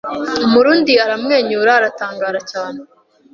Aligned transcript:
Umurundi 0.45 0.91
aramwenyura 1.05 1.71
aratangara 1.79 2.39
cyane 2.51 2.79